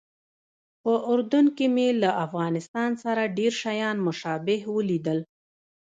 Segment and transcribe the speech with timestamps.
[0.83, 5.19] په اردن کې مې له افغانستان سره ډېر شیان مشابه ولیدل.